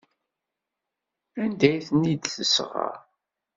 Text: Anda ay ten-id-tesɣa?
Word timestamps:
Anda 1.43 1.67
ay 1.71 1.79
ten-id-tesɣa? 1.87 2.89